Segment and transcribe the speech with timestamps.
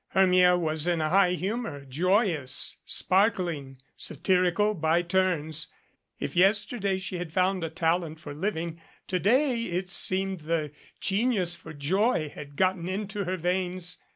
[0.15, 5.67] Hermia was in a high humor joyous, sparkling, satirical by turns.
[6.19, 10.71] If yester day she had found a talent for living, to day it seemed the
[10.99, 13.99] genius for joy had gotten into her veins.